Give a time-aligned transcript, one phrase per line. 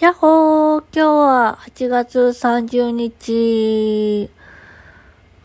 [0.00, 4.30] やっほー今日は8月30日、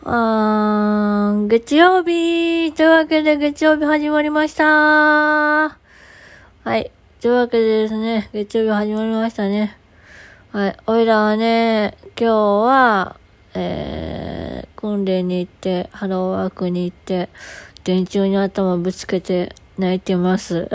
[0.04, 5.76] あー月曜日というわけで月曜日始まりましたは
[6.68, 6.92] い。
[7.20, 9.76] というわけでですね、月曜日始まりましたね。
[10.52, 10.76] はい。
[10.86, 12.34] おいらはね、今日
[12.64, 13.16] は、
[13.54, 17.28] えー、訓練に行って、ハローワークに行って、
[17.82, 20.70] 電柱に頭ぶつけて泣いてます。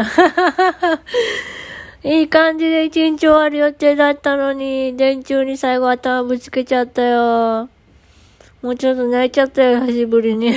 [2.01, 7.67] いい感じで一日終わる予定だったのに、電柱に最後頭ぶつけちゃったよ。
[8.61, 10.53] もうちょっと泣いちゃったよ、久しぶりに。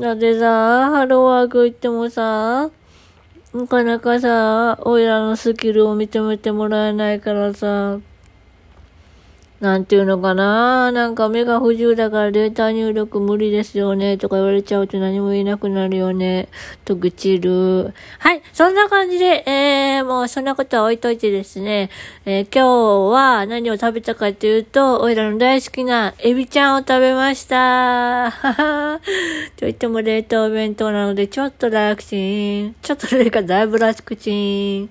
[0.00, 2.68] だってさ、ハローワーク行ってもさ、
[3.54, 7.98] なかなかさ、おいらのスキルを認めてもらえないからさ、
[9.60, 16.48] なんていうのかななんか目が不自由だからデータ入力無理ですよねとか言われちゃうと何も言えなくなるよね
[16.84, 17.94] と愚痴る。
[18.18, 21.88] はい、そんな感じで、えー、もうそんなことは置いといてですね、
[22.26, 28.30] えー、今日は何を食べたかというと、おいらの大好きなエビちゃんを食べました。
[29.56, 32.16] と言っても冷凍弁当なのでちょっと楽ち
[32.66, 32.74] ん。
[32.82, 34.90] ちょっとそれかだいぶ楽ちん。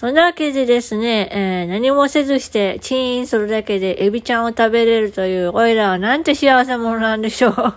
[0.00, 7.74] そんなわけでですね、えー、何もせずして、チーンするだけでエビちゃんを食べれるという、おいらはなんて幸せ者なんでしょう。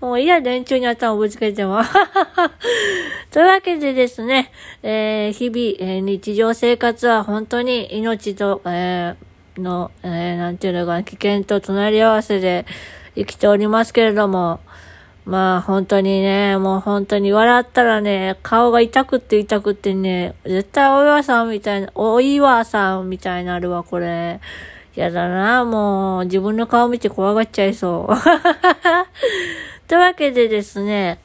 [0.04, 1.80] もういや、電柱に頭をぶつけても。
[3.32, 12.66] というわけでですね、えー、日々、えー、日常生活は本当に命と、えー、の、えー、なんていうのかな、危険と隣り合わせで
[13.14, 14.60] 生きておりますけれども、
[15.26, 24.40] まあ本当にね、もう本当に笑ったらね、顔が痛くって痛くってね、絶対お岩さんみたいな、お岩さんみたいになるわ、これ。
[24.94, 28.14] やだな、もう自分の顔見て怖がっちゃいそう。
[29.88, 31.18] というわけでですね、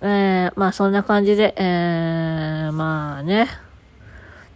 [0.00, 3.46] えー、まあそんな感じで、えー、まあね、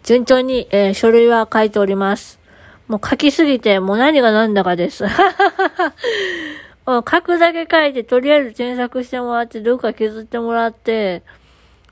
[0.02, 2.40] 順調に、えー、書類は書いております。
[2.88, 5.04] もう書きすぎて、もう何が何だかです。
[6.86, 11.22] 書くだけ書いて、とりあえず添削してもらって、どっか削ってもらって、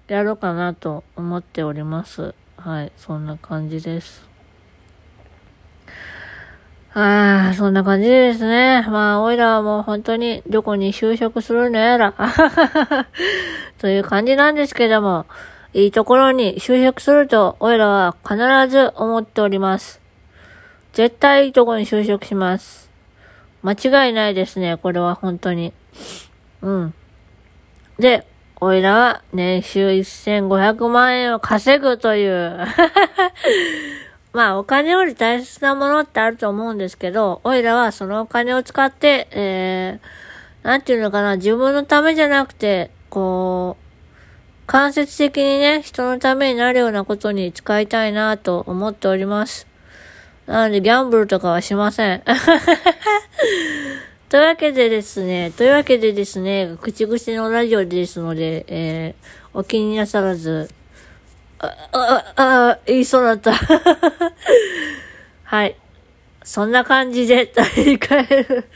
[0.09, 2.35] やろうかなと思っております。
[2.57, 4.29] はい、そんな感じです。
[6.93, 8.85] ああ、そんな感じですね。
[8.89, 12.15] まあ、おいらはもう本当にどこに就職するのやら。
[13.79, 15.27] という感じなんですけども、
[15.73, 18.37] いいところに就職すると、おいらは必
[18.69, 20.01] ず思っております。
[20.93, 22.90] 絶対いいとこに就職します。
[23.63, 25.73] 間違いないですね、これは本当に。
[26.63, 26.95] うん。
[27.99, 28.27] で、
[28.61, 32.59] おいらは年収1500万円を稼ぐという。
[34.33, 49.67] まあ、お金より大切なものってあると思うんですけど、おいらはそのお金を使って、えー、なんていうのかな、自分のためじゃなくて、こう、間接的にね、人のためになるようなことに使いたいなと思っております。
[50.47, 52.23] なので、ギャンブルとかはしません。
[54.31, 60.71] というわけでですね、というわけでですね、口癖のラジオですので、えー、お気になさらず、
[61.59, 63.53] あ、あ、あ、言いそうだった。
[65.43, 65.75] はい。
[66.45, 68.69] そんな感じで、大会る。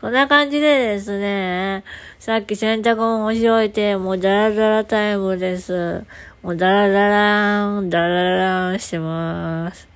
[0.00, 1.84] そんな感じでですね、
[2.18, 6.06] さっき洗濯物干し置いて、もうダラダラタイムです。
[6.42, 9.86] もうダラダラーン、ダラダラーンしてます。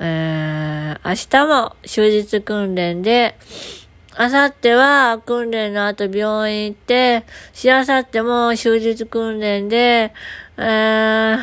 [0.00, 3.36] えー、明日も終日訓練で、
[4.14, 7.24] あさっては訓練の後病院行って、
[7.54, 10.12] しあさっても終日訓練で、
[10.58, 11.38] えー、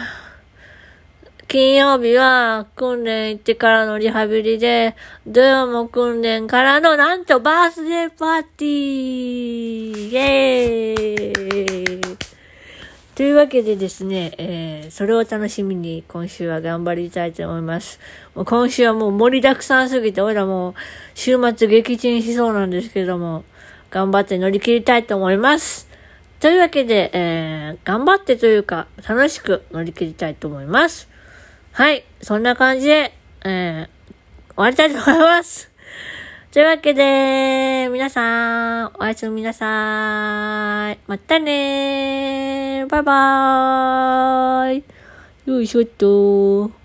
[1.47, 12.28] 金曜日は訓練行ってからのリハビリで、土曜も訓練からのなんとバースデーパーティーイェーイ
[13.19, 17.99] というわけでですね、えー、それを楽しみに今週は頑張りたいと思います。
[18.33, 20.73] もう今週はもう盛りだくさんすぎて、俺らもう
[21.15, 23.43] 週末撃沈しそうなんですけども、
[23.91, 25.89] 頑張って乗り切りたいと思います。
[26.39, 31.09] というわけで、えー、頑張ってというか、楽しく乗り切りたいと思います。
[31.73, 35.69] はい、そんな感じで、えー、終わりたいと思います。
[36.53, 40.99] というわけで、皆さん、おやすみなさい。
[41.05, 42.58] またねー。
[42.87, 44.83] バイバーイ。
[45.45, 46.78] よいしょっと